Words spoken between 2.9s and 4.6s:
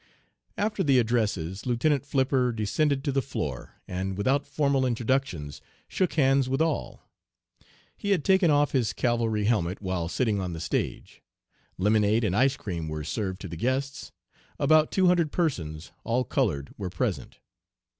to the floor, and without